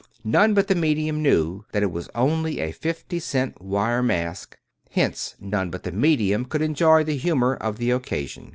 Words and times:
None 0.23 0.55
but 0.55 0.67
the 0.67 0.73
medium 0.73 1.21
knew 1.21 1.63
that 1.73 1.83
it 1.83 1.91
was 1.91 2.09
only 2.15 2.59
a 2.59 2.71
fifty 2.71 3.19
cent 3.19 3.61
wire 3.61 4.01
mask, 4.01 4.57
hence 4.89 5.35
none 5.39 5.69
but 5.69 5.83
the 5.83 5.91
medium 5.91 6.43
could 6.45 6.63
enjoy 6.63 7.03
the 7.03 7.17
humor 7.17 7.53
of 7.57 7.77
the 7.77 7.91
occasion." 7.91 8.49